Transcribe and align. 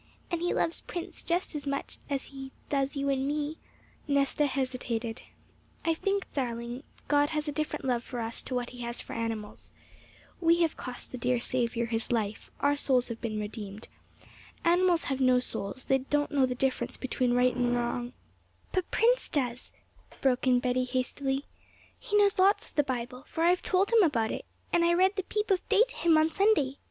And 0.31 0.41
He 0.41 0.51
loves 0.51 0.81
Prince 0.81 1.21
just 1.21 1.53
as 1.53 1.67
much 1.67 1.99
as 2.09 2.25
He 2.29 2.51
does 2.69 2.95
you 2.97 3.07
and 3.09 3.27
me.' 3.27 3.59
Nesta 4.07 4.47
hesitated. 4.47 5.21
'I 5.85 5.93
think, 5.93 6.25
darling, 6.33 6.81
God 7.07 7.29
has 7.29 7.47
a 7.47 7.51
different 7.51 7.85
love 7.85 8.03
for 8.03 8.19
us 8.19 8.41
to 8.41 8.55
what 8.55 8.71
He 8.71 8.81
has 8.81 8.99
for 8.99 9.13
animals. 9.13 9.71
We 10.39 10.61
have 10.63 10.75
cost 10.75 11.11
the 11.11 11.19
dear 11.19 11.39
Saviour 11.39 11.85
His 11.85 12.11
life; 12.11 12.49
our 12.61 12.75
souls 12.75 13.09
have 13.09 13.21
been 13.21 13.39
redeemed. 13.39 13.87
Animals 14.65 15.03
have 15.03 15.21
no 15.21 15.39
souls, 15.39 15.85
they 15.85 15.99
do 15.99 16.17
not 16.17 16.31
know 16.31 16.45
the 16.47 16.55
difference 16.55 16.97
between 16.97 17.33
right 17.35 17.55
and 17.55 17.75
wrong' 17.75 18.13
'But 18.73 18.89
Prince 18.89 19.29
does,' 19.29 19.71
broke 20.19 20.47
in 20.47 20.59
Betty 20.59 20.83
hastily; 20.85 21.45
'he 21.99 22.17
knows 22.17 22.39
lots 22.39 22.65
of 22.67 22.73
the 22.73 22.81
Bible, 22.81 23.25
for 23.27 23.43
I've 23.43 23.61
told 23.61 23.93
him 23.93 24.01
about 24.01 24.31
it, 24.31 24.45
and 24.73 24.83
I 24.83 24.95
read 24.95 25.15
The 25.15 25.21
Peep 25.21 25.51
of 25.51 25.69
Day 25.69 25.83
to 25.87 25.95
him 25.95 26.17
on 26.17 26.31
Sunday. 26.33 26.79